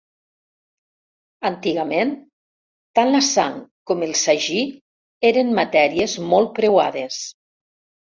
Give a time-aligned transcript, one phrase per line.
[1.49, 2.13] Antigament,
[2.99, 3.59] tant la sang
[3.91, 4.63] com el sagí
[5.31, 7.21] eren matèries molt preuades.